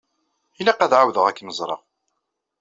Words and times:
Ilaq 0.59 0.79
ad 0.81 0.93
ɛawdeɣ 0.99 1.25
ad 1.25 1.35
kem-ẓreɣ. 1.37 1.81